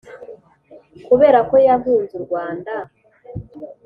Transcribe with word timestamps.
Kubera 1.07 1.39
ko 1.49 1.55
yankunze 1.65 2.13
u 2.19 2.21
rwanda 2.25 2.73